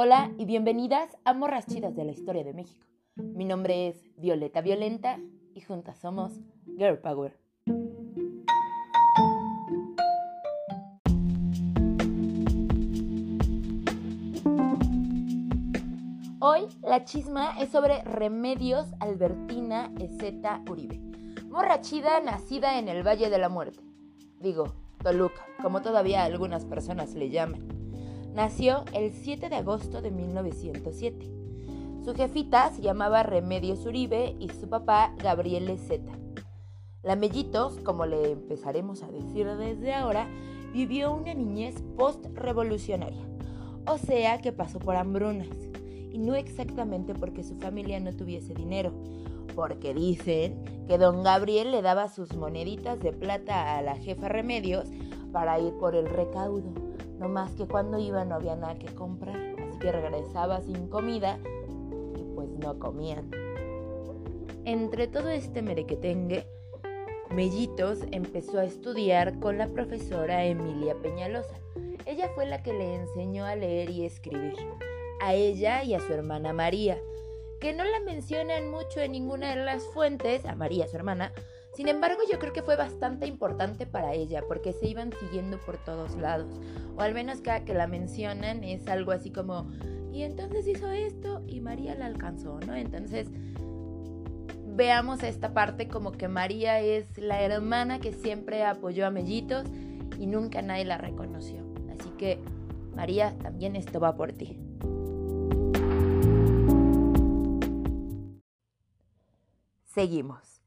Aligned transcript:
Hola 0.00 0.30
y 0.38 0.44
bienvenidas 0.44 1.16
a 1.24 1.34
Morras 1.34 1.66
Chidas 1.66 1.96
de 1.96 2.04
la 2.04 2.12
Historia 2.12 2.44
de 2.44 2.54
México. 2.54 2.86
Mi 3.16 3.44
nombre 3.44 3.88
es 3.88 3.96
Violeta 4.16 4.60
Violenta 4.60 5.18
y 5.56 5.60
juntas 5.60 5.98
somos 5.98 6.34
Girl 6.76 6.98
Power. 6.98 7.36
Hoy 16.38 16.68
la 16.82 17.04
chisma 17.04 17.58
es 17.60 17.70
sobre 17.70 18.04
Remedios 18.04 18.86
Albertina 19.00 19.90
Ezeta 19.98 20.62
Uribe, 20.70 21.00
morra 21.48 21.80
chida 21.80 22.20
nacida 22.20 22.78
en 22.78 22.86
el 22.86 23.04
Valle 23.04 23.30
de 23.30 23.38
la 23.38 23.48
Muerte. 23.48 23.82
Digo, 24.38 24.76
Toluca, 25.02 25.44
como 25.60 25.82
todavía 25.82 26.22
algunas 26.22 26.64
personas 26.66 27.14
le 27.14 27.30
llaman. 27.30 27.77
Nació 28.34 28.84
el 28.92 29.12
7 29.12 29.48
de 29.48 29.56
agosto 29.56 30.00
de 30.00 30.10
1907. 30.10 31.30
Su 32.04 32.14
jefita 32.14 32.70
se 32.70 32.82
llamaba 32.82 33.22
Remedios 33.22 33.84
Uribe 33.84 34.36
y 34.38 34.48
su 34.50 34.68
papá 34.68 35.14
Gabriel 35.22 35.76
Zeta. 35.78 36.12
La 37.02 37.16
Mellitos, 37.16 37.78
como 37.80 38.06
le 38.06 38.32
empezaremos 38.32 39.02
a 39.02 39.10
decir 39.10 39.46
desde 39.46 39.94
ahora, 39.94 40.28
vivió 40.72 41.14
una 41.14 41.34
niñez 41.34 41.82
post-revolucionaria, 41.96 43.24
o 43.86 43.98
sea 43.98 44.40
que 44.40 44.52
pasó 44.52 44.78
por 44.78 44.96
hambrunas, 44.96 45.48
y 46.12 46.18
no 46.18 46.34
exactamente 46.34 47.14
porque 47.14 47.42
su 47.42 47.56
familia 47.56 48.00
no 48.00 48.14
tuviese 48.14 48.54
dinero, 48.54 48.92
porque 49.54 49.94
dicen 49.94 50.62
que 50.86 50.98
don 50.98 51.22
Gabriel 51.22 51.70
le 51.70 51.82
daba 51.82 52.08
sus 52.08 52.34
moneditas 52.34 53.00
de 53.00 53.12
plata 53.12 53.78
a 53.78 53.82
la 53.82 53.96
jefa 53.96 54.28
Remedios 54.28 54.88
para 55.32 55.58
ir 55.60 55.72
por 55.74 55.94
el 55.94 56.08
recaudo. 56.08 56.87
No 57.18 57.28
más 57.28 57.52
que 57.52 57.66
cuando 57.66 57.98
iba 57.98 58.24
no 58.24 58.36
había 58.36 58.56
nada 58.56 58.78
que 58.78 58.94
comprar, 58.94 59.36
así 59.36 59.78
que 59.78 59.92
regresaba 59.92 60.60
sin 60.60 60.88
comida 60.88 61.38
y 62.16 62.22
pues 62.34 62.48
no 62.50 62.78
comían. 62.78 63.30
Entre 64.64 65.08
todo 65.08 65.28
este 65.28 65.62
merequetengue, 65.62 66.46
Mellitos 67.30 68.00
empezó 68.10 68.58
a 68.58 68.64
estudiar 68.64 69.38
con 69.40 69.58
la 69.58 69.68
profesora 69.68 70.44
Emilia 70.44 70.94
Peñalosa. 71.02 71.54
Ella 72.06 72.30
fue 72.34 72.46
la 72.46 72.62
que 72.62 72.72
le 72.72 72.94
enseñó 72.94 73.44
a 73.44 73.54
leer 73.54 73.90
y 73.90 74.06
escribir, 74.06 74.56
a 75.20 75.34
ella 75.34 75.82
y 75.84 75.94
a 75.94 76.00
su 76.00 76.12
hermana 76.12 76.52
María, 76.52 76.98
que 77.60 77.74
no 77.74 77.84
la 77.84 78.00
mencionan 78.00 78.70
mucho 78.70 79.00
en 79.00 79.12
ninguna 79.12 79.54
de 79.54 79.64
las 79.64 79.86
fuentes, 79.88 80.44
a 80.46 80.54
María, 80.54 80.86
su 80.86 80.96
hermana. 80.96 81.32
Sin 81.74 81.88
embargo, 81.88 82.20
yo 82.30 82.38
creo 82.38 82.52
que 82.52 82.62
fue 82.62 82.76
bastante 82.76 83.26
importante 83.26 83.86
para 83.86 84.14
ella, 84.14 84.42
porque 84.48 84.72
se 84.72 84.86
iban 84.86 85.12
siguiendo 85.20 85.58
por 85.58 85.76
todos 85.78 86.16
lados. 86.16 86.60
O 86.96 87.02
al 87.02 87.14
menos 87.14 87.40
cada 87.40 87.64
que 87.64 87.74
la 87.74 87.86
mencionan 87.86 88.64
es 88.64 88.88
algo 88.88 89.12
así 89.12 89.30
como, 89.30 89.70
y 90.12 90.22
entonces 90.22 90.66
hizo 90.66 90.90
esto 90.90 91.42
y 91.46 91.60
María 91.60 91.94
la 91.94 92.06
alcanzó, 92.06 92.58
¿no? 92.66 92.74
Entonces, 92.74 93.28
veamos 94.78 95.22
esta 95.22 95.52
parte 95.54 95.88
como 95.88 96.12
que 96.12 96.28
María 96.28 96.80
es 96.80 97.18
la 97.18 97.42
hermana 97.42 98.00
que 98.00 98.12
siempre 98.12 98.64
apoyó 98.64 99.06
a 99.06 99.10
Mellitos 99.10 99.66
y 100.18 100.26
nunca 100.26 100.62
nadie 100.62 100.84
la 100.84 100.98
reconoció. 100.98 101.62
Así 101.92 102.10
que, 102.10 102.38
María, 102.94 103.36
también 103.38 103.76
esto 103.76 104.00
va 104.00 104.16
por 104.16 104.32
ti. 104.32 104.58
Seguimos. 109.84 110.57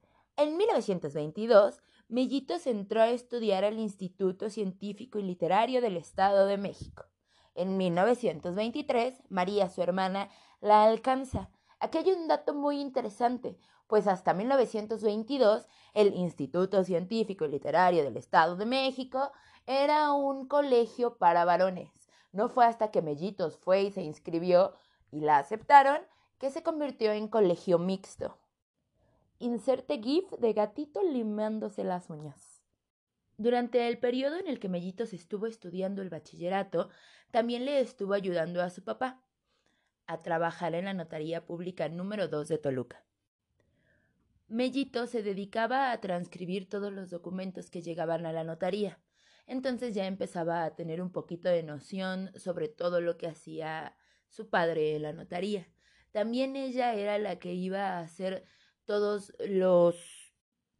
En 0.41 0.57
1922, 0.57 1.83
Mellitos 2.07 2.65
entró 2.65 2.99
a 2.99 3.09
estudiar 3.09 3.63
al 3.63 3.77
Instituto 3.77 4.49
Científico 4.49 5.19
y 5.19 5.21
Literario 5.21 5.81
del 5.81 5.97
Estado 5.97 6.47
de 6.47 6.57
México. 6.57 7.05
En 7.53 7.77
1923, 7.77 9.21
María, 9.29 9.69
su 9.69 9.83
hermana, 9.83 10.31
la 10.59 10.85
alcanza. 10.85 11.51
Aquí 11.79 11.99
hay 11.99 12.09
un 12.09 12.27
dato 12.27 12.55
muy 12.55 12.81
interesante, 12.81 13.55
pues 13.85 14.07
hasta 14.07 14.33
1922 14.33 15.67
el 15.93 16.15
Instituto 16.15 16.83
Científico 16.83 17.45
y 17.45 17.49
Literario 17.49 18.03
del 18.03 18.17
Estado 18.17 18.55
de 18.55 18.65
México 18.65 19.31
era 19.67 20.11
un 20.11 20.47
colegio 20.47 21.19
para 21.19 21.45
varones. 21.45 21.91
No 22.31 22.49
fue 22.49 22.65
hasta 22.65 22.89
que 22.89 23.03
Mellitos 23.03 23.57
fue 23.57 23.83
y 23.83 23.91
se 23.91 24.01
inscribió 24.01 24.73
y 25.11 25.19
la 25.19 25.37
aceptaron 25.37 25.99
que 26.39 26.49
se 26.49 26.63
convirtió 26.63 27.11
en 27.11 27.27
colegio 27.27 27.77
mixto. 27.77 28.39
Inserte 29.41 29.99
GIF 29.99 30.29
de 30.37 30.53
gatito 30.53 31.01
limándose 31.01 31.83
las 31.83 32.11
uñas. 32.11 32.61
Durante 33.37 33.87
el 33.87 33.97
periodo 33.97 34.37
en 34.37 34.47
el 34.47 34.59
que 34.59 34.69
Mellitos 34.69 35.13
estuvo 35.13 35.47
estudiando 35.47 36.03
el 36.03 36.11
bachillerato, 36.11 36.89
también 37.31 37.65
le 37.65 37.79
estuvo 37.79 38.13
ayudando 38.13 38.61
a 38.61 38.69
su 38.69 38.83
papá 38.83 39.19
a 40.05 40.21
trabajar 40.21 40.75
en 40.75 40.85
la 40.85 40.93
notaría 40.93 41.43
pública 41.43 41.89
número 41.89 42.27
2 42.27 42.49
de 42.49 42.59
Toluca. 42.59 43.03
Mellito 44.47 45.07
se 45.07 45.23
dedicaba 45.23 45.91
a 45.91 45.99
transcribir 46.01 46.69
todos 46.69 46.93
los 46.93 47.09
documentos 47.09 47.71
que 47.71 47.81
llegaban 47.81 48.27
a 48.27 48.33
la 48.33 48.43
notaría. 48.43 48.99
Entonces 49.47 49.95
ya 49.95 50.05
empezaba 50.05 50.65
a 50.65 50.75
tener 50.75 51.01
un 51.01 51.11
poquito 51.11 51.49
de 51.49 51.63
noción 51.63 52.29
sobre 52.35 52.67
todo 52.67 53.01
lo 53.01 53.17
que 53.17 53.25
hacía 53.25 53.97
su 54.29 54.49
padre 54.49 54.97
en 54.97 55.01
la 55.01 55.13
notaría. 55.13 55.67
También 56.11 56.55
ella 56.55 56.93
era 56.93 57.17
la 57.17 57.39
que 57.39 57.55
iba 57.55 57.97
a 57.97 58.01
hacer 58.01 58.45
todos 58.91 59.33
los 59.47 59.95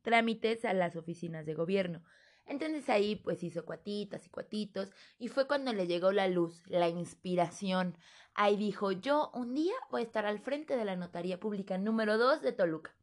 trámites 0.01 0.65
a 0.65 0.73
las 0.73 0.97
oficinas 0.97 1.45
de 1.45 1.53
gobierno. 1.53 2.03
Entonces 2.45 2.89
ahí 2.89 3.15
pues 3.15 3.41
hizo 3.41 3.63
cuatitas 3.63 4.25
y 4.25 4.29
cuatitos 4.29 4.91
y 5.17 5.29
fue 5.29 5.47
cuando 5.47 5.71
le 5.71 5.87
llegó 5.87 6.11
la 6.11 6.27
luz, 6.27 6.61
la 6.67 6.89
inspiración. 6.89 7.97
Ahí 8.33 8.57
dijo, 8.57 8.91
yo 8.91 9.31
un 9.33 9.53
día 9.53 9.71
voy 9.91 10.01
a 10.01 10.03
estar 10.03 10.25
al 10.25 10.39
frente 10.39 10.75
de 10.75 10.83
la 10.83 10.97
Notaría 10.97 11.39
Pública 11.39 11.77
número 11.77 12.17
2 12.17 12.41
de 12.41 12.51
Toluca. 12.51 12.93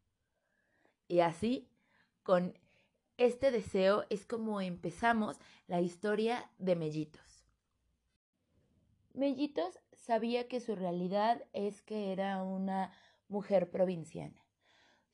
Y 1.06 1.20
así, 1.20 1.70
con 2.22 2.58
este 3.16 3.50
deseo 3.50 4.04
es 4.10 4.26
como 4.26 4.60
empezamos 4.60 5.38
la 5.68 5.80
historia 5.80 6.50
de 6.58 6.76
Mellitos. 6.76 7.46
Mellitos 9.14 9.78
sabía 9.94 10.48
que 10.48 10.60
su 10.60 10.76
realidad 10.76 11.46
es 11.54 11.80
que 11.80 12.12
era 12.12 12.42
una 12.42 12.92
mujer 13.26 13.70
provinciana. 13.70 14.47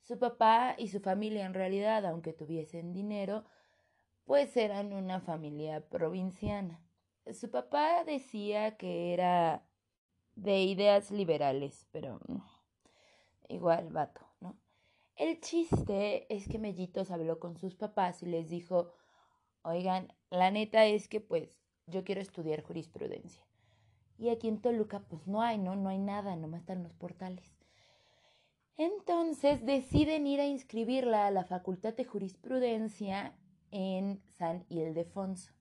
Su 0.05 0.19
papá 0.19 0.75
y 0.77 0.89
su 0.89 0.99
familia 0.99 1.47
en 1.47 1.55
realidad, 1.55 2.05
aunque 2.05 2.31
tuviesen 2.31 2.93
dinero, 2.93 3.43
pues 4.23 4.55
eran 4.55 4.93
una 4.93 5.19
familia 5.19 5.89
provinciana. 5.89 6.79
Su 7.33 7.49
papá 7.49 8.03
decía 8.03 8.77
que 8.77 9.13
era 9.13 9.65
de 10.35 10.61
ideas 10.61 11.09
liberales, 11.09 11.87
pero 11.91 12.19
mm, 12.27 12.37
igual 13.49 13.89
vato, 13.89 14.21
¿no? 14.41 14.59
El 15.15 15.41
chiste 15.41 16.31
es 16.31 16.47
que 16.47 16.59
Mellitos 16.59 17.09
habló 17.09 17.39
con 17.39 17.57
sus 17.57 17.73
papás 17.73 18.21
y 18.21 18.27
les 18.27 18.47
dijo, 18.47 18.91
oigan, 19.63 20.13
la 20.29 20.51
neta 20.51 20.85
es 20.85 21.07
que 21.07 21.19
pues 21.19 21.57
yo 21.87 22.03
quiero 22.03 22.21
estudiar 22.21 22.61
jurisprudencia. 22.61 23.43
Y 24.19 24.29
aquí 24.29 24.49
en 24.49 24.61
Toluca 24.61 24.99
pues 24.99 25.25
no 25.25 25.41
hay, 25.41 25.57
¿no? 25.57 25.75
No 25.75 25.89
hay 25.89 25.97
nada, 25.97 26.35
nomás 26.35 26.61
están 26.61 26.83
los 26.83 26.93
portales. 26.93 27.54
Entonces 28.77 29.65
deciden 29.65 30.27
ir 30.27 30.41
a 30.41 30.45
inscribirla 30.45 31.27
a 31.27 31.31
la 31.31 31.45
Facultad 31.45 31.93
de 31.93 32.03
Jurisprudencia 32.03 33.33
en 33.71 34.21
San 34.37 34.65
Ildefonso. 34.67 35.53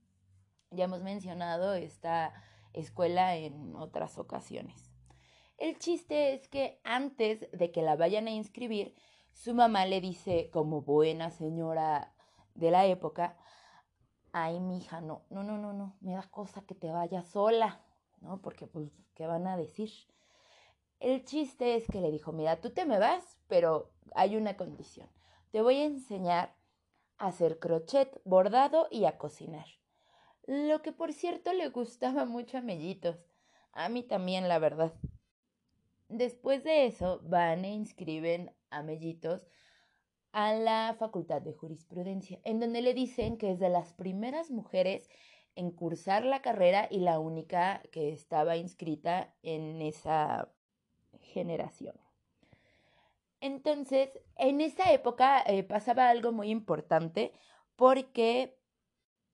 Ya 0.72 0.84
hemos 0.84 1.02
mencionado 1.02 1.74
esta 1.74 2.34
escuela 2.72 3.36
en 3.36 3.76
otras 3.76 4.18
ocasiones. 4.18 4.90
El 5.58 5.78
chiste 5.78 6.34
es 6.34 6.48
que 6.48 6.80
antes 6.82 7.48
de 7.52 7.70
que 7.70 7.82
la 7.82 7.94
vayan 7.94 8.26
a 8.26 8.32
inscribir, 8.32 8.96
su 9.32 9.54
mamá 9.54 9.86
le 9.86 10.00
dice, 10.00 10.50
como 10.52 10.82
buena 10.82 11.30
señora 11.30 12.12
de 12.54 12.72
la 12.72 12.86
época, 12.86 13.36
ay, 14.32 14.58
mija, 14.58 15.00
no, 15.00 15.22
no, 15.30 15.44
no, 15.44 15.56
no, 15.56 15.72
no, 15.72 15.96
me 16.00 16.14
da 16.14 16.22
cosa 16.22 16.62
que 16.62 16.74
te 16.74 16.90
vayas 16.90 17.28
sola, 17.28 17.80
¿no? 18.20 18.42
Porque, 18.42 18.66
pues, 18.66 18.90
¿qué 19.14 19.26
van 19.28 19.46
a 19.46 19.56
decir? 19.56 19.90
El 21.00 21.24
chiste 21.24 21.76
es 21.76 21.86
que 21.86 22.00
le 22.00 22.10
dijo, 22.10 22.32
mira, 22.32 22.60
tú 22.60 22.70
te 22.70 22.86
me 22.86 22.98
vas, 22.98 23.38
pero 23.46 23.90
hay 24.14 24.36
una 24.36 24.56
condición. 24.56 25.08
Te 25.50 25.60
voy 25.62 25.76
a 25.76 25.84
enseñar 25.84 26.56
a 27.18 27.28
hacer 27.28 27.58
crochet, 27.58 28.20
bordado 28.24 28.88
y 28.90 29.04
a 29.04 29.18
cocinar. 29.18 29.66
Lo 30.46 30.82
que 30.82 30.92
por 30.92 31.12
cierto 31.12 31.52
le 31.52 31.68
gustaba 31.68 32.24
mucho 32.24 32.58
a 32.58 32.60
Mellitos. 32.60 33.16
A 33.72 33.88
mí 33.88 34.02
también, 34.02 34.48
la 34.48 34.58
verdad. 34.58 34.94
Después 36.08 36.64
de 36.64 36.86
eso, 36.86 37.20
van 37.24 37.64
e 37.64 37.72
inscriben 37.72 38.54
a 38.70 38.82
Mellitos 38.82 39.46
a 40.32 40.52
la 40.52 40.96
Facultad 40.98 41.42
de 41.42 41.54
Jurisprudencia, 41.54 42.40
en 42.44 42.60
donde 42.60 42.82
le 42.82 42.92
dicen 42.92 43.38
que 43.38 43.52
es 43.52 43.58
de 43.58 43.68
las 43.68 43.92
primeras 43.92 44.50
mujeres 44.50 45.08
en 45.54 45.70
cursar 45.70 46.24
la 46.24 46.42
carrera 46.42 46.88
y 46.90 46.98
la 46.98 47.20
única 47.20 47.82
que 47.92 48.12
estaba 48.12 48.56
inscrita 48.56 49.34
en 49.42 49.80
esa 49.80 50.53
generación. 51.34 51.96
Entonces, 53.40 54.08
en 54.36 54.62
esa 54.62 54.92
época 54.92 55.42
eh, 55.46 55.64
pasaba 55.64 56.08
algo 56.08 56.32
muy 56.32 56.48
importante 56.50 57.32
porque 57.76 58.56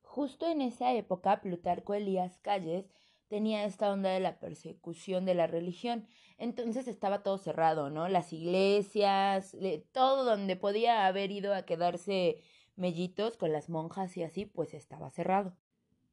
justo 0.02 0.48
en 0.48 0.62
esa 0.62 0.92
época 0.94 1.40
Plutarco 1.40 1.94
Elías 1.94 2.38
Calles 2.38 2.90
tenía 3.28 3.64
esta 3.64 3.92
onda 3.92 4.10
de 4.10 4.18
la 4.18 4.40
persecución 4.40 5.24
de 5.24 5.34
la 5.34 5.46
religión. 5.46 6.08
Entonces 6.38 6.88
estaba 6.88 7.22
todo 7.22 7.38
cerrado, 7.38 7.90
¿no? 7.90 8.08
Las 8.08 8.32
iglesias, 8.32 9.56
todo 9.92 10.24
donde 10.24 10.56
podía 10.56 11.06
haber 11.06 11.30
ido 11.30 11.54
a 11.54 11.62
quedarse 11.62 12.42
mellitos 12.74 13.36
con 13.36 13.52
las 13.52 13.68
monjas 13.68 14.16
y 14.16 14.24
así, 14.24 14.46
pues 14.46 14.74
estaba 14.74 15.10
cerrado. 15.10 15.54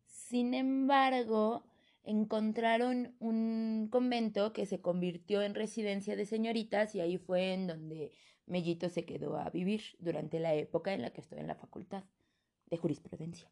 Sin 0.06 0.54
embargo, 0.54 1.64
encontraron 2.08 3.16
un 3.20 3.90
convento 3.92 4.54
que 4.54 4.66
se 4.66 4.80
convirtió 4.80 5.42
en 5.42 5.54
residencia 5.54 6.16
de 6.16 6.26
señoritas 6.26 6.96
y 6.96 7.02
ahí 7.02 7.18
fue 7.18 7.54
en 7.54 7.68
donde 7.68 8.14
Mellito 8.46 8.88
se 8.88 9.06
quedó 9.06 9.38
a 9.38 9.50
vivir 9.50 9.82
durante 10.00 10.40
la 10.40 10.56
época 10.56 10.94
en 10.94 11.02
la 11.02 11.12
que 11.12 11.20
estuve 11.20 11.42
en 11.42 11.48
la 11.48 11.56
facultad 11.56 12.06
de 12.70 12.78
jurisprudencia. 12.78 13.52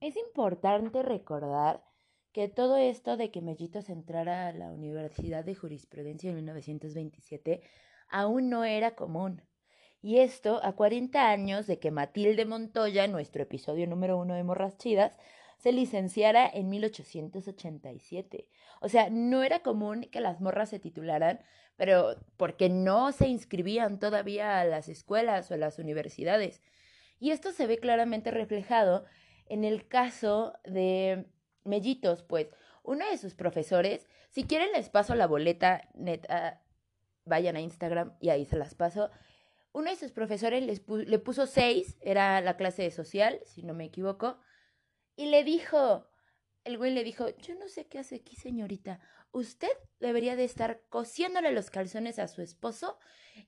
Es 0.00 0.16
importante 0.16 1.02
recordar 1.02 1.84
que 2.32 2.48
todo 2.48 2.78
esto 2.78 3.18
de 3.18 3.30
que 3.30 3.42
Mellitos 3.42 3.90
entrara 3.90 4.48
a 4.48 4.52
la 4.52 4.70
Universidad 4.72 5.44
de 5.44 5.54
Jurisprudencia 5.54 6.30
en 6.30 6.36
1927 6.36 7.62
aún 8.08 8.48
no 8.48 8.64
era 8.64 8.94
común. 8.94 9.42
Y 10.00 10.18
esto 10.18 10.60
a 10.62 10.72
40 10.74 11.28
años 11.28 11.66
de 11.66 11.78
que 11.78 11.90
Matilde 11.90 12.46
Montoya, 12.46 13.08
nuestro 13.08 13.42
episodio 13.42 13.86
número 13.86 14.16
uno 14.16 14.34
de 14.34 14.44
Morras 14.44 14.78
Chidas, 14.78 15.18
se 15.58 15.72
licenciara 15.72 16.48
en 16.48 16.70
1887. 16.70 18.48
O 18.80 18.88
sea, 18.88 19.10
no 19.10 19.42
era 19.42 19.60
común 19.60 20.02
que 20.02 20.20
las 20.20 20.40
morras 20.40 20.70
se 20.70 20.78
titularan, 20.78 21.40
pero 21.76 22.16
porque 22.36 22.68
no 22.68 23.12
se 23.12 23.28
inscribían 23.28 23.98
todavía 23.98 24.60
a 24.60 24.64
las 24.64 24.88
escuelas 24.88 25.50
o 25.50 25.54
a 25.54 25.58
las 25.58 25.78
universidades. 25.78 26.62
Y 27.18 27.32
esto 27.32 27.52
se 27.52 27.66
ve 27.66 27.78
claramente 27.78 28.30
reflejado 28.30 29.04
en 29.46 29.64
el 29.64 29.88
caso 29.88 30.54
de 30.64 31.26
Mellitos, 31.64 32.22
pues 32.22 32.48
uno 32.84 33.08
de 33.10 33.18
sus 33.18 33.34
profesores, 33.34 34.08
si 34.30 34.44
quieren 34.44 34.72
les 34.72 34.88
paso 34.88 35.14
la 35.14 35.26
boleta, 35.26 35.88
neta, 35.94 36.62
vayan 37.24 37.56
a 37.56 37.60
Instagram 37.60 38.14
y 38.20 38.30
ahí 38.30 38.44
se 38.44 38.56
las 38.56 38.74
paso. 38.74 39.10
Uno 39.72 39.90
de 39.90 39.96
sus 39.96 40.12
profesores 40.12 40.82
le 40.88 41.18
puso 41.18 41.46
seis, 41.46 41.96
era 42.00 42.40
la 42.40 42.56
clase 42.56 42.82
de 42.82 42.90
social, 42.90 43.40
si 43.44 43.62
no 43.62 43.74
me 43.74 43.84
equivoco, 43.84 44.38
y 45.18 45.26
le 45.26 45.42
dijo, 45.42 46.06
el 46.62 46.78
güey 46.78 46.94
le 46.94 47.02
dijo, 47.02 47.28
yo 47.38 47.56
no 47.56 47.66
sé 47.66 47.88
qué 47.88 47.98
hace 47.98 48.14
aquí, 48.14 48.36
señorita. 48.36 49.00
Usted 49.32 49.72
debería 49.98 50.36
de 50.36 50.44
estar 50.44 50.80
cosiéndole 50.90 51.50
los 51.50 51.70
calzones 51.70 52.20
a 52.20 52.28
su 52.28 52.40
esposo 52.40 53.00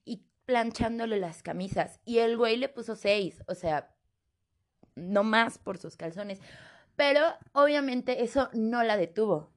y 0.04 0.26
planchándole 0.46 1.20
las 1.20 1.44
camisas. 1.44 2.00
Y 2.04 2.18
el 2.18 2.36
güey 2.36 2.56
le 2.56 2.68
puso 2.68 2.96
seis, 2.96 3.44
o 3.46 3.54
sea, 3.54 3.94
no 4.96 5.22
más 5.22 5.58
por 5.58 5.78
sus 5.78 5.96
calzones. 5.96 6.40
Pero 6.96 7.22
obviamente 7.52 8.24
eso 8.24 8.50
no 8.52 8.82
la 8.82 8.96
detuvo. 8.96 9.52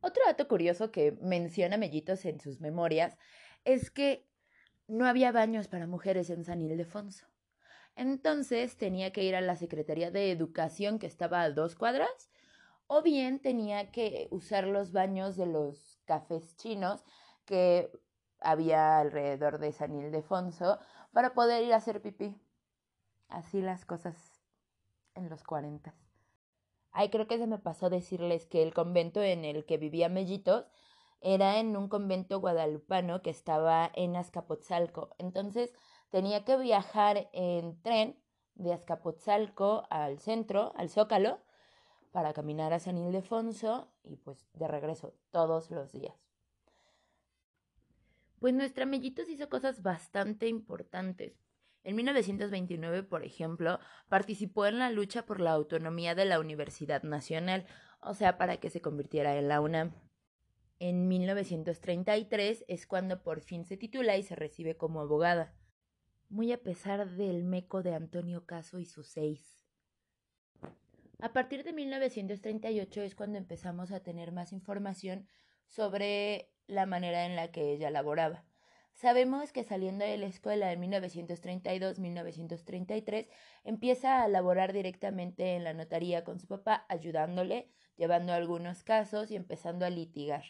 Otro 0.00 0.24
dato 0.26 0.48
curioso 0.48 0.90
que 0.90 1.12
menciona 1.22 1.76
Mellitos 1.76 2.24
en 2.24 2.40
sus 2.40 2.60
memorias 2.60 3.16
es 3.64 3.92
que 3.92 4.26
no 4.88 5.06
había 5.06 5.30
baños 5.30 5.68
para 5.68 5.86
mujeres 5.86 6.30
en 6.30 6.42
San 6.42 6.60
Ildefonso. 6.60 7.28
Entonces 7.96 8.76
tenía 8.76 9.12
que 9.12 9.22
ir 9.22 9.36
a 9.36 9.40
la 9.40 9.56
Secretaría 9.56 10.10
de 10.10 10.30
Educación 10.30 10.98
que 10.98 11.06
estaba 11.06 11.42
a 11.42 11.50
dos 11.50 11.76
cuadras 11.76 12.30
o 12.86 13.02
bien 13.02 13.40
tenía 13.40 13.90
que 13.90 14.28
usar 14.30 14.66
los 14.66 14.92
baños 14.92 15.36
de 15.36 15.46
los 15.46 16.00
cafés 16.04 16.56
chinos 16.56 17.04
que 17.44 17.90
había 18.40 18.98
alrededor 18.98 19.58
de 19.58 19.72
San 19.72 19.94
Ildefonso 19.94 20.78
para 21.12 21.34
poder 21.34 21.64
ir 21.64 21.72
a 21.72 21.76
hacer 21.76 22.02
pipí. 22.02 22.36
Así 23.28 23.60
las 23.60 23.84
cosas 23.84 24.42
en 25.14 25.28
los 25.28 25.44
cuarentas. 25.44 25.94
Ay, 26.90 27.10
creo 27.10 27.26
que 27.26 27.38
se 27.38 27.46
me 27.46 27.58
pasó 27.58 27.90
decirles 27.90 28.46
que 28.46 28.62
el 28.62 28.74
convento 28.74 29.22
en 29.22 29.44
el 29.44 29.64
que 29.64 29.78
vivía 29.78 30.08
Mellitos 30.08 30.66
era 31.20 31.58
en 31.58 31.76
un 31.76 31.88
convento 31.88 32.38
guadalupano 32.38 33.22
que 33.22 33.30
estaba 33.30 33.90
en 33.94 34.14
Azcapotzalco. 34.14 35.14
Entonces 35.18 35.72
tenía 36.14 36.44
que 36.44 36.56
viajar 36.56 37.28
en 37.32 37.82
tren 37.82 38.16
de 38.54 38.72
Azcapotzalco 38.72 39.84
al 39.90 40.20
centro, 40.20 40.72
al 40.76 40.88
Zócalo, 40.88 41.40
para 42.12 42.32
caminar 42.32 42.72
a 42.72 42.78
San 42.78 42.96
Ildefonso 42.96 43.92
y 44.04 44.14
pues 44.14 44.46
de 44.52 44.68
regreso 44.68 45.16
todos 45.32 45.72
los 45.72 45.90
días. 45.90 46.14
Pues 48.38 48.54
nuestra 48.54 48.86
Mellitos 48.86 49.28
hizo 49.28 49.48
cosas 49.48 49.82
bastante 49.82 50.46
importantes. 50.46 51.32
En 51.82 51.96
1929, 51.96 53.02
por 53.02 53.24
ejemplo, 53.24 53.80
participó 54.08 54.66
en 54.66 54.78
la 54.78 54.92
lucha 54.92 55.26
por 55.26 55.40
la 55.40 55.50
autonomía 55.50 56.14
de 56.14 56.26
la 56.26 56.38
Universidad 56.38 57.02
Nacional, 57.02 57.66
o 58.00 58.14
sea, 58.14 58.38
para 58.38 58.58
que 58.58 58.70
se 58.70 58.80
convirtiera 58.80 59.36
en 59.36 59.48
la 59.48 59.60
UNAM. 59.60 59.92
En 60.78 61.08
1933 61.08 62.66
es 62.68 62.86
cuando 62.86 63.20
por 63.20 63.40
fin 63.40 63.64
se 63.64 63.76
titula 63.76 64.16
y 64.16 64.22
se 64.22 64.36
recibe 64.36 64.76
como 64.76 65.00
abogada, 65.00 65.52
muy 66.34 66.50
a 66.50 66.60
pesar 66.60 67.08
del 67.10 67.44
meco 67.44 67.84
de 67.84 67.94
Antonio 67.94 68.44
Caso 68.44 68.80
y 68.80 68.86
sus 68.86 69.06
seis. 69.06 69.64
A 71.20 71.32
partir 71.32 71.62
de 71.62 71.72
1938 71.72 73.02
es 73.02 73.14
cuando 73.14 73.38
empezamos 73.38 73.92
a 73.92 74.00
tener 74.00 74.32
más 74.32 74.52
información 74.52 75.28
sobre 75.68 76.50
la 76.66 76.86
manera 76.86 77.24
en 77.24 77.36
la 77.36 77.52
que 77.52 77.70
ella 77.70 77.92
laboraba. 77.92 78.44
Sabemos 78.94 79.52
que 79.52 79.62
saliendo 79.62 80.04
de 80.04 80.18
la 80.18 80.26
escuela 80.26 80.72
en 80.72 80.82
1932-1933 80.82 83.28
empieza 83.62 84.24
a 84.24 84.28
laborar 84.28 84.72
directamente 84.72 85.54
en 85.54 85.62
la 85.62 85.72
notaría 85.72 86.24
con 86.24 86.40
su 86.40 86.48
papá, 86.48 86.84
ayudándole, 86.88 87.70
llevando 87.96 88.32
algunos 88.32 88.82
casos 88.82 89.30
y 89.30 89.36
empezando 89.36 89.86
a 89.86 89.90
litigar. 89.90 90.42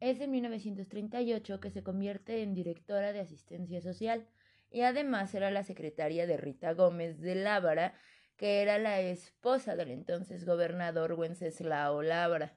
Es 0.00 0.20
en 0.20 0.30
1938 0.30 1.60
que 1.60 1.70
se 1.70 1.82
convierte 1.82 2.42
en 2.42 2.54
directora 2.54 3.12
de 3.12 3.20
asistencia 3.20 3.80
social 3.80 4.26
y 4.70 4.82
además 4.82 5.34
era 5.34 5.50
la 5.50 5.64
secretaria 5.64 6.26
de 6.26 6.36
Rita 6.36 6.72
Gómez 6.72 7.20
de 7.20 7.34
Lábara, 7.34 7.94
que 8.36 8.62
era 8.62 8.78
la 8.78 9.00
esposa 9.00 9.74
del 9.74 9.90
entonces 9.90 10.44
gobernador 10.44 11.14
Wenceslao 11.14 12.02
Lábara. 12.02 12.56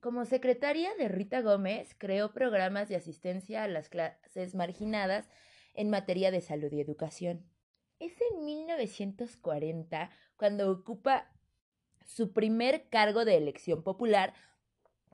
Como 0.00 0.24
secretaria 0.24 0.90
de 0.98 1.06
Rita 1.06 1.42
Gómez, 1.42 1.94
creó 1.96 2.32
programas 2.32 2.88
de 2.88 2.96
asistencia 2.96 3.62
a 3.62 3.68
las 3.68 3.88
clases 3.88 4.56
marginadas 4.56 5.28
en 5.74 5.90
materia 5.90 6.32
de 6.32 6.40
salud 6.40 6.72
y 6.72 6.80
educación. 6.80 7.46
Es 8.00 8.20
en 8.32 8.44
1940 8.44 10.10
cuando 10.36 10.72
ocupa 10.72 11.30
su 12.04 12.32
primer 12.32 12.88
cargo 12.88 13.24
de 13.24 13.36
elección 13.36 13.84
popular 13.84 14.34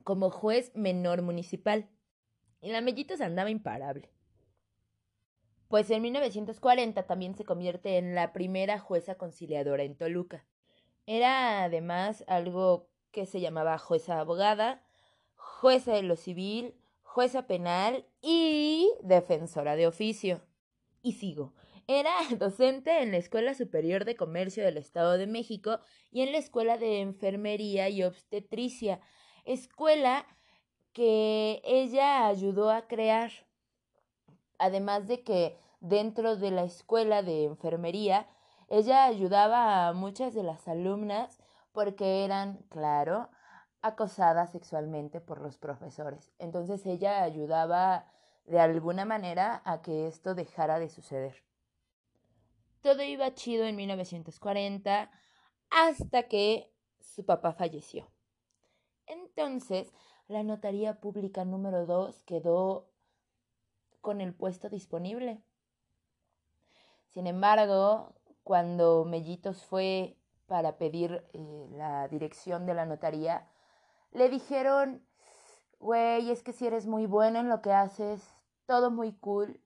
como 0.09 0.31
juez 0.31 0.71
menor 0.73 1.21
municipal. 1.21 1.87
Y 2.61 2.71
la 2.71 2.81
Mellitos 2.81 3.21
andaba 3.21 3.51
imparable. 3.51 4.09
Pues 5.67 5.87
en 5.91 6.01
1940 6.01 7.03
también 7.03 7.35
se 7.35 7.45
convierte 7.45 7.99
en 7.99 8.15
la 8.15 8.33
primera 8.33 8.79
jueza 8.79 9.19
conciliadora 9.19 9.83
en 9.83 9.95
Toluca. 9.95 10.47
Era 11.05 11.63
además 11.63 12.23
algo 12.27 12.89
que 13.11 13.27
se 13.27 13.39
llamaba 13.39 13.77
jueza 13.77 14.19
abogada, 14.19 14.81
jueza 15.35 15.93
de 15.93 16.01
lo 16.01 16.15
civil, 16.15 16.73
jueza 17.03 17.45
penal 17.45 18.07
y 18.19 18.89
defensora 19.03 19.75
de 19.75 19.85
oficio. 19.85 20.41
Y 21.03 21.13
sigo. 21.13 21.53
Era 21.85 22.15
docente 22.39 23.03
en 23.03 23.11
la 23.11 23.17
Escuela 23.17 23.53
Superior 23.53 24.05
de 24.05 24.15
Comercio 24.15 24.63
del 24.63 24.77
Estado 24.77 25.19
de 25.19 25.27
México 25.27 25.81
y 26.11 26.23
en 26.23 26.31
la 26.31 26.39
Escuela 26.39 26.79
de 26.79 27.01
Enfermería 27.01 27.89
y 27.89 28.01
Obstetricia, 28.01 29.01
escuela 29.53 30.25
que 30.93 31.61
ella 31.63 32.27
ayudó 32.27 32.69
a 32.69 32.87
crear. 32.87 33.31
Además 34.57 35.07
de 35.07 35.23
que 35.23 35.57
dentro 35.79 36.35
de 36.35 36.51
la 36.51 36.63
escuela 36.63 37.23
de 37.23 37.45
enfermería, 37.45 38.27
ella 38.67 39.05
ayudaba 39.05 39.87
a 39.87 39.93
muchas 39.93 40.33
de 40.33 40.43
las 40.43 40.67
alumnas 40.67 41.39
porque 41.71 42.25
eran, 42.25 42.57
claro, 42.69 43.29
acosadas 43.81 44.51
sexualmente 44.51 45.21
por 45.21 45.41
los 45.41 45.57
profesores. 45.57 46.31
Entonces 46.37 46.85
ella 46.85 47.23
ayudaba 47.23 48.05
de 48.45 48.59
alguna 48.59 49.05
manera 49.05 49.61
a 49.65 49.81
que 49.81 50.07
esto 50.07 50.35
dejara 50.35 50.79
de 50.79 50.89
suceder. 50.89 51.43
Todo 52.81 53.03
iba 53.03 53.33
chido 53.33 53.65
en 53.65 53.75
1940 53.75 55.11
hasta 55.69 56.23
que 56.23 56.73
su 56.99 57.25
papá 57.25 57.53
falleció. 57.53 58.09
Entonces, 59.09 59.91
la 60.27 60.43
notaría 60.43 61.01
pública 61.01 61.43
número 61.43 61.87
2 61.87 62.23
quedó 62.23 62.87
con 64.01 64.21
el 64.21 64.33
puesto 64.33 64.69
disponible. 64.69 65.41
Sin 67.07 67.25
embargo, 67.25 68.13
cuando 68.43 69.05
Mellitos 69.05 69.65
fue 69.65 70.15
para 70.45 70.77
pedir 70.77 71.23
eh, 71.33 71.67
la 71.71 72.07
dirección 72.07 72.67
de 72.67 72.75
la 72.75 72.85
notaría, 72.85 73.47
le 74.11 74.29
dijeron, 74.29 75.03
güey, 75.79 76.29
es 76.29 76.43
que 76.43 76.53
si 76.53 76.67
eres 76.67 76.85
muy 76.85 77.07
bueno 77.07 77.39
en 77.39 77.49
lo 77.49 77.63
que 77.63 77.73
haces, 77.73 78.23
todo 78.67 78.91
muy 78.91 79.13
cool, 79.13 79.59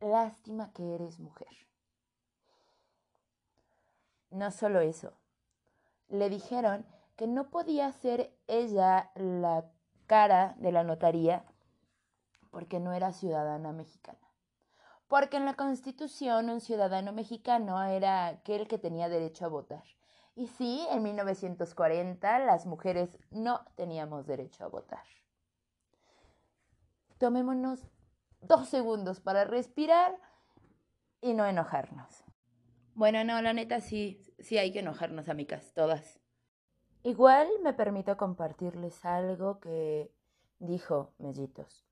lástima 0.00 0.72
que 0.74 0.94
eres 0.94 1.18
mujer. 1.18 1.48
No 4.30 4.50
solo 4.50 4.80
eso, 4.80 5.14
le 6.08 6.28
dijeron 6.28 6.84
que 7.16 7.26
no 7.26 7.50
podía 7.50 7.92
ser 7.92 8.36
ella 8.46 9.10
la 9.14 9.70
cara 10.06 10.54
de 10.58 10.72
la 10.72 10.84
notaría 10.84 11.44
porque 12.50 12.78
no 12.80 12.92
era 12.92 13.12
ciudadana 13.12 13.72
mexicana. 13.72 14.18
Porque 15.08 15.36
en 15.36 15.44
la 15.44 15.54
Constitución 15.54 16.50
un 16.50 16.60
ciudadano 16.60 17.12
mexicano 17.12 17.82
era 17.82 18.26
aquel 18.26 18.68
que 18.68 18.78
tenía 18.78 19.08
derecho 19.08 19.44
a 19.44 19.48
votar. 19.48 19.84
Y 20.36 20.48
sí, 20.48 20.86
en 20.90 21.02
1940 21.02 22.38
las 22.40 22.66
mujeres 22.66 23.16
no 23.30 23.64
teníamos 23.76 24.26
derecho 24.26 24.64
a 24.64 24.68
votar. 24.68 25.04
Tomémonos 27.18 27.86
dos 28.40 28.68
segundos 28.68 29.20
para 29.20 29.44
respirar 29.44 30.16
y 31.20 31.34
no 31.34 31.46
enojarnos. 31.46 32.24
Bueno, 32.94 33.24
no, 33.24 33.40
la 33.42 33.52
neta 33.52 33.80
sí, 33.80 34.20
sí 34.38 34.58
hay 34.58 34.72
que 34.72 34.80
enojarnos, 34.80 35.28
amigas, 35.28 35.72
todas. 35.74 36.20
Igual 37.06 37.48
me 37.62 37.74
permito 37.74 38.16
compartirles 38.16 39.04
algo 39.04 39.60
que 39.60 40.10
dijo 40.58 41.12
Mellitos. 41.18 41.84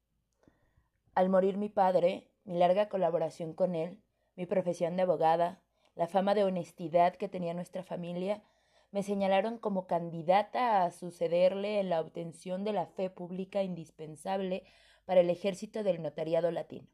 Al 1.15 1.29
morir 1.29 1.59
mi 1.59 1.69
padre, 1.69 2.31
mi 2.45 2.57
larga 2.57 2.89
colaboración 2.89 3.53
con 3.53 3.75
él, 3.75 4.03
mi 4.37 4.47
profesión 4.47 4.97
de 4.97 5.03
abogada, 5.03 5.61
la 5.97 6.09
fama 6.09 6.35
de 6.35 6.45
honestidad 6.45 7.15
que 7.17 7.29
tenía 7.29 7.53
nuestra 7.53 7.83
familia, 7.83 8.43
me 8.91 9.03
señalaron 9.03 9.59
como 9.59 9.87
candidata 9.87 10.83
a 10.83 10.91
sucederle 10.91 11.79
en 11.79 11.91
la 11.91 12.01
obtención 12.01 12.65
de 12.65 12.73
la 12.73 12.87
fe 12.87 13.11
pública 13.11 13.63
indispensable 13.63 14.65
para 15.05 15.21
el 15.21 15.29
ejército 15.29 15.83
del 15.83 16.01
notariado 16.01 16.51
latino, 16.51 16.89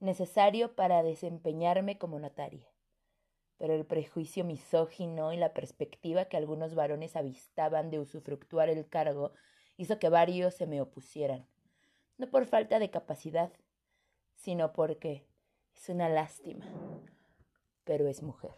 necesario 0.00 0.74
para 0.74 1.02
desempeñarme 1.02 1.96
como 1.96 2.18
notaria. 2.18 2.71
Pero 3.58 3.74
el 3.74 3.86
prejuicio 3.86 4.44
misógino 4.44 5.32
y 5.32 5.36
la 5.36 5.52
perspectiva 5.52 6.24
que 6.24 6.36
algunos 6.36 6.74
varones 6.74 7.16
avistaban 7.16 7.90
de 7.90 8.00
usufructuar 8.00 8.68
el 8.68 8.88
cargo 8.88 9.32
hizo 9.76 9.98
que 9.98 10.08
varios 10.08 10.54
se 10.54 10.66
me 10.66 10.80
opusieran, 10.80 11.46
no 12.18 12.28
por 12.28 12.46
falta 12.46 12.78
de 12.78 12.90
capacidad, 12.90 13.52
sino 14.34 14.72
porque 14.72 15.26
es 15.74 15.88
una 15.88 16.08
lástima, 16.08 16.66
pero 17.84 18.08
es 18.08 18.22
mujer. 18.22 18.54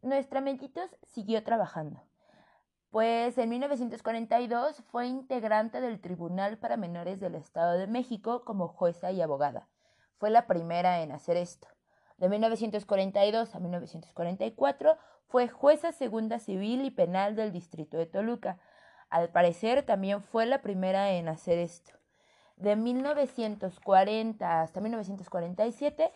Nuestra 0.00 0.40
Mellitos 0.40 0.96
siguió 1.02 1.44
trabajando, 1.44 2.02
pues 2.92 3.38
en 3.38 3.48
1942 3.48 4.82
fue 4.90 5.06
integrante 5.06 5.80
del 5.80 5.98
Tribunal 5.98 6.58
para 6.58 6.76
Menores 6.76 7.20
del 7.20 7.36
Estado 7.36 7.78
de 7.78 7.86
México 7.86 8.44
como 8.44 8.68
jueza 8.68 9.10
y 9.12 9.22
abogada. 9.22 9.66
Fue 10.18 10.28
la 10.28 10.46
primera 10.46 11.02
en 11.02 11.10
hacer 11.10 11.38
esto. 11.38 11.68
De 12.22 12.28
1942 12.28 13.52
a 13.52 13.58
1944 13.58 14.96
fue 15.26 15.48
jueza 15.48 15.90
segunda 15.90 16.38
civil 16.38 16.84
y 16.84 16.92
penal 16.92 17.34
del 17.34 17.50
Distrito 17.50 17.96
de 17.96 18.06
Toluca. 18.06 18.60
Al 19.10 19.30
parecer 19.30 19.82
también 19.82 20.22
fue 20.22 20.46
la 20.46 20.62
primera 20.62 21.10
en 21.14 21.26
hacer 21.26 21.58
esto. 21.58 21.90
De 22.54 22.76
1940 22.76 24.62
hasta 24.62 24.80
1947 24.80 26.12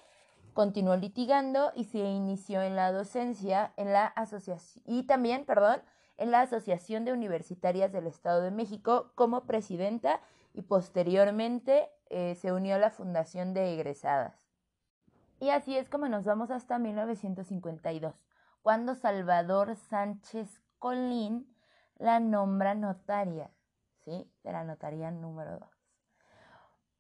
continuó 0.55 0.95
litigando 0.95 1.73
y 1.75 1.83
se 1.83 1.99
inició 1.99 2.63
en 2.63 2.77
la 2.77 2.93
docencia 2.93 3.73
en 3.77 3.93
la 3.93 4.07
asociación 4.07 4.85
y 4.87 5.09
también, 5.09 5.45
perdón, 5.45 5.83
en 6.19 6.31
la 6.31 6.43
Asociación 6.43 7.05
de 7.05 7.15
Universitarias 7.15 7.91
del 7.91 8.07
Estado 8.07 8.43
de 8.43 8.53
México 8.53 9.11
como 9.17 9.45
presidenta 9.45 10.21
y 10.55 10.63
posteriormente 10.63 11.91
eh, 12.11 12.37
se 12.37 12.53
unió 12.53 12.77
a 12.77 12.79
la 12.79 12.91
Fundación 12.91 13.55
de 13.55 13.75
Egresadas. 13.75 14.46
Y 15.39 15.51
así 15.51 15.77
es 15.77 15.89
como 15.89 16.09
nos 16.09 16.25
vamos 16.25 16.51
hasta 16.51 16.79
1952, 16.79 18.15
cuando 18.63 18.95
Salvador 18.95 19.77
Sánchez 19.77 20.61
Colín 20.79 21.55
la 21.99 22.21
nombra 22.21 22.75
notaria, 22.75 23.51
¿sí? 24.05 24.31
De 24.43 24.53
la 24.53 24.65
notaría 24.65 25.11
número 25.11 25.59
2. 25.59 25.69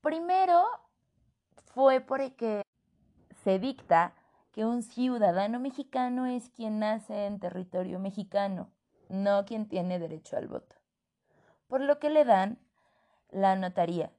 Primero 0.01 0.65
fue 1.75 2.01
porque 2.01 2.63
se 3.43 3.59
dicta 3.59 4.15
que 4.53 4.65
un 4.65 4.83
ciudadano 4.83 5.61
mexicano 5.61 6.27
es 6.27 6.49
quien 6.51 6.79
nace 6.79 7.27
en 7.27 7.41
territorio 7.41 7.99
mexicano, 7.99 8.71
no 9.09 9.45
quien 9.45 9.69
tiene 9.69 9.99
derecho 9.99 10.37
al 10.37 10.49
voto. 10.49 10.77
Por 11.67 11.81
lo 11.81 11.99
que 11.99 12.11
le 12.11 12.25
dan 12.25 12.59
la 13.31 13.57
notaría. 13.57 14.13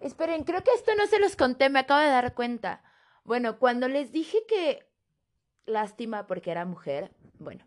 Esperen, 0.00 0.44
creo 0.44 0.62
que 0.62 0.72
esto 0.72 0.92
no 0.96 1.06
se 1.06 1.20
los 1.20 1.36
conté, 1.36 1.70
me 1.70 1.80
acabo 1.80 2.00
de 2.00 2.08
dar 2.08 2.34
cuenta. 2.34 2.82
Bueno, 3.24 3.58
cuando 3.58 3.88
les 3.88 4.12
dije 4.12 4.44
que 4.46 4.86
lástima 5.64 6.26
porque 6.26 6.50
era 6.50 6.66
mujer, 6.66 7.10
bueno, 7.38 7.64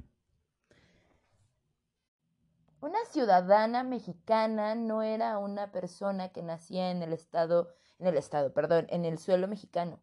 una 2.80 3.04
ciudadana 3.06 3.84
mexicana 3.84 4.76
no 4.76 5.02
era 5.02 5.40
una 5.40 5.72
persona 5.72 6.30
que 6.30 6.44
nacía 6.44 6.92
en 6.92 7.02
el 7.02 7.12
estado, 7.12 7.74
en 7.98 8.06
el 8.06 8.18
estado, 8.18 8.54
perdón, 8.54 8.86
en 8.90 9.04
el 9.04 9.18
suelo 9.18 9.48
mexicano. 9.48 10.00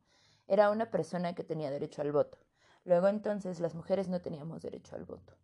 Era 0.49 0.71
una 0.71 0.91
persona 0.91 1.37
que 1.37 1.45
tenía 1.45 1.71
derecho 1.71 2.03
al 2.03 2.11
voto. 2.11 2.37
Luego 2.85 3.07
entonces 3.07 3.61
las 3.61 3.77
mujeres 3.77 4.09
no 4.09 4.21
teníamos 4.21 4.61
derecho 4.61 4.97
al 4.97 5.05
voto 5.05 5.35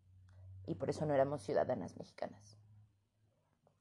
y 0.67 0.75
por 0.75 0.91
eso 0.91 1.07
no 1.07 1.15
éramos 1.15 1.43
ciudadanas 1.43 1.97
mexicanas. 1.97 2.59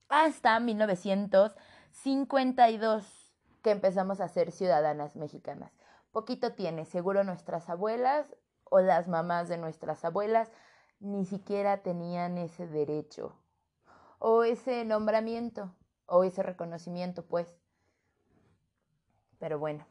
Hasta 0.09 0.59
1952 0.59 3.33
que 3.63 3.71
empezamos 3.71 4.21
a 4.21 4.27
ser 4.27 4.51
ciudadanas 4.51 5.15
mexicanas. 5.15 5.71
Poquito 6.11 6.53
tiene, 6.53 6.85
seguro 6.85 7.23
nuestras 7.23 7.69
abuelas 7.69 8.35
o 8.63 8.79
las 8.79 9.07
mamás 9.07 9.47
de 9.49 9.57
nuestras 9.57 10.03
abuelas 10.05 10.51
ni 10.99 11.25
siquiera 11.25 11.81
tenían 11.81 12.37
ese 12.37 12.67
derecho 12.67 13.35
o 14.19 14.43
ese 14.43 14.85
nombramiento 14.85 15.73
o 16.05 16.23
ese 16.23 16.43
reconocimiento, 16.43 17.25
pues. 17.25 17.55
Pero 19.37 19.59
bueno, 19.59 19.85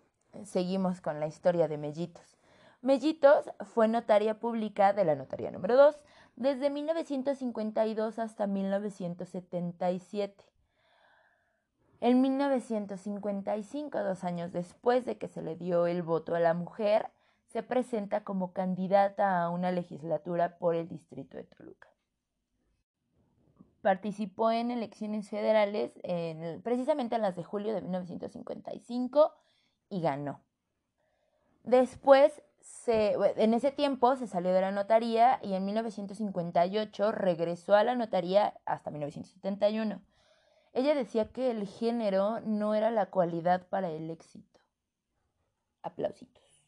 seguimos 0.45 1.01
con 1.01 1.21
la 1.21 1.27
historia 1.27 1.69
de 1.69 1.79
Mellitos. 1.79 2.37
Mellitos 2.83 3.51
fue 3.75 3.89
notaria 3.89 4.39
pública 4.39 4.93
de 4.93 5.05
la 5.05 5.17
notaría 5.17 5.51
número 5.51 5.77
2 5.77 6.05
desde 6.37 6.71
1952 6.71 8.19
hasta 8.19 8.47
1977. 8.47 10.45
En 12.01 12.21
1955, 12.21 13.99
dos 13.99 14.23
años 14.25 14.53
después 14.53 15.05
de 15.05 15.19
que 15.19 15.27
se 15.29 15.43
le 15.43 15.57
dio 15.57 15.87
el 15.87 16.03
voto 16.03 16.35
a 16.35 16.41
la 16.41 16.55
mujer, 16.55 17.11
se 17.49 17.63
presenta 17.63 18.23
como 18.23 18.53
candidata 18.53 19.43
a 19.43 19.51
una 19.51 19.73
legislatura 19.73 20.59
por 20.59 20.75
el 20.75 20.87
distrito 20.89 21.37
de 21.37 21.45
Toluca. 21.45 21.89
Participó 23.83 24.51
en 24.51 24.71
elecciones 24.71 25.29
federales, 25.31 25.99
precisamente 26.63 27.17
en 27.17 27.23
las 27.23 27.37
de 27.37 27.45
julio 27.45 27.75
de 27.75 27.81
1955, 27.81 29.33
y 29.89 30.01
ganó. 30.01 30.41
Después, 31.65 32.43
en 32.87 33.55
ese 33.55 33.73
tiempo, 33.73 34.15
se 34.17 34.27
salió 34.27 34.53
de 34.53 34.61
la 34.61 34.71
notaría 34.71 35.41
y 35.43 35.55
en 35.55 35.65
1958 35.65 37.13
regresó 37.13 37.75
a 37.75 37.83
la 37.85 37.95
notaría 37.95 38.55
hasta 38.67 38.91
1971. 38.91 40.01
Ella 40.73 40.95
decía 40.95 41.33
que 41.33 41.51
el 41.51 41.67
género 41.67 42.41
no 42.41 42.75
era 42.75 42.91
la 42.91 43.07
cualidad 43.07 43.67
para 43.69 43.91
el 43.91 44.11
éxito. 44.11 44.61
Aplausitos. 45.83 46.65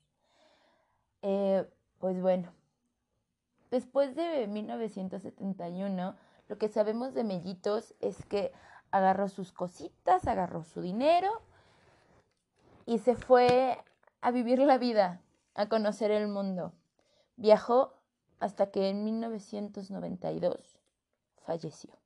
Eh, 1.22 1.68
pues 1.98 2.20
bueno, 2.20 2.52
después 3.70 4.16
de 4.16 4.46
1971, 4.46 6.16
lo 6.48 6.58
que 6.58 6.68
sabemos 6.68 7.14
de 7.14 7.24
Mellitos 7.24 7.94
es 8.00 8.24
que 8.24 8.52
agarró 8.90 9.28
sus 9.28 9.52
cositas, 9.52 10.26
agarró 10.26 10.64
su 10.64 10.80
dinero 10.80 11.30
y 12.86 12.98
se 12.98 13.14
fue 13.14 13.78
a 14.20 14.30
vivir 14.30 14.58
la 14.58 14.78
vida, 14.78 15.20
a 15.54 15.68
conocer 15.68 16.10
el 16.10 16.28
mundo. 16.28 16.72
Viajó 17.36 17.94
hasta 18.40 18.70
que 18.70 18.88
en 18.88 19.04
1992 19.04 20.80
falleció. 21.44 21.99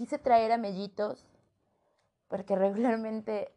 Quise 0.00 0.16
traer 0.16 0.50
a 0.50 0.56
Mellitos 0.56 1.28
porque 2.28 2.56
regularmente 2.56 3.52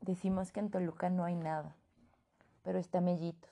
decimos 0.00 0.50
que 0.50 0.58
en 0.58 0.72
Toluca 0.72 1.10
no 1.10 1.22
hay 1.22 1.36
nada 1.36 1.76
pero 2.62 2.78
está 2.78 3.00
Mellitos. 3.00 3.50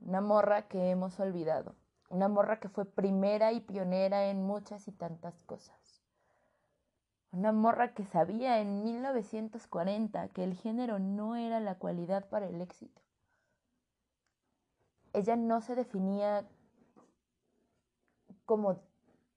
Una 0.00 0.20
morra 0.20 0.68
que 0.68 0.90
hemos 0.90 1.18
olvidado. 1.20 1.74
Una 2.08 2.28
morra 2.28 2.60
que 2.60 2.68
fue 2.68 2.84
primera 2.84 3.52
y 3.52 3.60
pionera 3.60 4.26
en 4.26 4.42
muchas 4.42 4.86
y 4.88 4.92
tantas 4.92 5.40
cosas. 5.42 6.02
Una 7.32 7.52
morra 7.52 7.94
que 7.94 8.04
sabía 8.04 8.60
en 8.60 8.84
1940 8.84 10.28
que 10.28 10.44
el 10.44 10.54
género 10.54 10.98
no 10.98 11.34
era 11.34 11.58
la 11.60 11.76
cualidad 11.76 12.28
para 12.28 12.46
el 12.46 12.60
éxito. 12.60 13.02
Ella 15.12 15.36
no 15.36 15.60
se 15.60 15.74
definía 15.74 16.46
como 18.44 18.78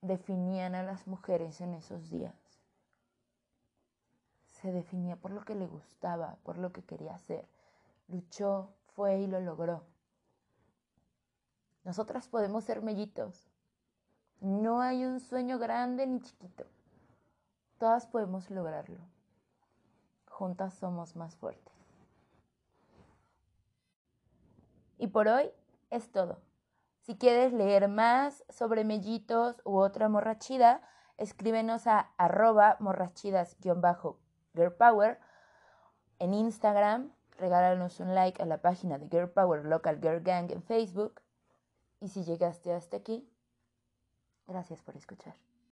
definían 0.01 0.75
a 0.75 0.83
las 0.83 1.07
mujeres 1.07 1.61
en 1.61 1.73
esos 1.73 2.09
días. 2.09 2.35
Se 4.51 4.71
definía 4.71 5.15
por 5.15 5.31
lo 5.31 5.43
que 5.45 5.55
le 5.55 5.67
gustaba, 5.67 6.37
por 6.43 6.57
lo 6.57 6.71
que 6.71 6.83
quería 6.83 7.13
hacer 7.13 7.47
luchó, 8.07 8.69
fue 8.95 9.19
y 9.19 9.27
lo 9.27 9.39
logró. 9.39 9.83
Nosotras 11.83 12.27
podemos 12.27 12.63
ser 12.63 12.81
mellitos. 12.81 13.47
No 14.39 14.81
hay 14.81 15.05
un 15.05 15.19
sueño 15.19 15.57
grande 15.57 16.05
ni 16.05 16.21
chiquito. 16.21 16.65
Todas 17.79 18.07
podemos 18.07 18.49
lograrlo. 18.49 18.99
Juntas 20.29 20.73
somos 20.73 21.15
más 21.15 21.35
fuertes. 21.35 21.73
Y 24.97 25.07
por 25.07 25.27
hoy 25.27 25.51
es 25.89 26.11
todo. 26.11 26.39
Si 27.07 27.17
quieres 27.17 27.53
leer 27.53 27.87
más 27.87 28.43
sobre 28.49 28.83
mellitos 28.83 29.61
u 29.63 29.77
otra 29.77 30.09
morrachida, 30.09 30.81
escríbenos 31.15 31.87
a 31.87 32.11
arroba 32.17 32.75
morrachidas-girlpower 32.81 35.17
en 36.19 36.33
Instagram, 36.33 37.13
regálanos 37.37 38.01
un 38.01 38.13
like 38.13 38.43
a 38.43 38.45
la 38.45 38.61
página 38.61 38.97
de 38.97 39.07
Girl 39.07 39.29
Power 39.29 39.63
Local 39.63 40.01
Girl 40.01 40.19
Gang 40.19 40.51
en 40.51 40.61
Facebook. 40.61 41.21
Y 42.01 42.09
si 42.09 42.25
llegaste 42.25 42.73
hasta 42.73 42.97
aquí, 42.97 43.31
gracias 44.45 44.81
por 44.81 44.97
escuchar. 44.97 45.46